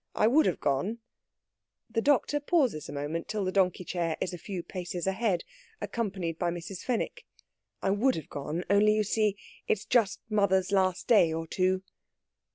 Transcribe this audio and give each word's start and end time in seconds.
I 0.15 0.25
would 0.25 0.47
have 0.47 0.59
gone...." 0.59 0.97
The 1.87 2.01
doctor 2.01 2.39
pauses 2.39 2.89
a 2.89 2.91
moment 2.91 3.27
till 3.27 3.45
the 3.45 3.51
donkey 3.51 3.85
chair 3.85 4.17
is 4.19 4.33
a 4.33 4.37
few 4.39 4.63
paces 4.63 5.05
ahead, 5.05 5.43
accompanied 5.79 6.39
by 6.39 6.49
Mrs. 6.49 6.79
Fenwick. 6.83 7.23
"I 7.83 7.91
would 7.91 8.15
have 8.15 8.27
gone, 8.27 8.63
only, 8.67 8.93
you 8.95 9.03
see, 9.03 9.37
it's 9.67 9.85
just 9.85 10.19
mother's 10.27 10.71
last 10.71 11.05
day 11.07 11.31
or 11.31 11.45
two...." 11.45 11.83